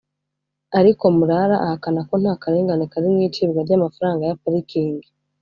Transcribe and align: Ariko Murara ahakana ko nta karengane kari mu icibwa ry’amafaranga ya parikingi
Ariko 0.79 1.03
Murara 1.17 1.55
ahakana 1.65 2.01
ko 2.07 2.13
nta 2.21 2.33
karengane 2.41 2.85
kari 2.91 3.07
mu 3.13 3.19
icibwa 3.27 3.59
ry’amafaranga 3.65 4.21
ya 4.29 4.37
parikingi 4.41 5.07